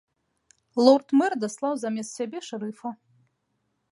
Лорд-мэр 0.87 1.33
даслаў 1.43 1.73
замест 1.83 2.11
сябе 2.21 2.39
шэрыфа. 2.49 2.89